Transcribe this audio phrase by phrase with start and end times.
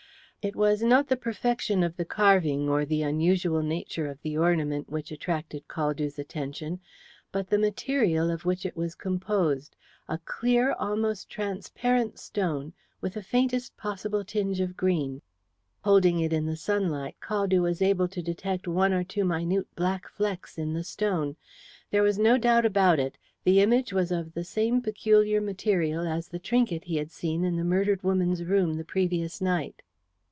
[0.43, 4.89] It was not the perfection of the carving or the unusual nature of the ornament
[4.89, 6.79] which attracted Caldew's attention,
[7.31, 9.75] but the material, of which it was composed,
[10.09, 15.21] a clear almost transparent stone, with the faintest possible tinge of green.
[15.83, 20.07] Holding it in the sunlight, Caldew was able to detect one or two minute black
[20.09, 21.35] flecks in the stone.
[21.91, 26.29] There was no doubt about it the image was of the same peculiar material as
[26.29, 29.83] the trinket he had seen in the murdered woman's room the previous night.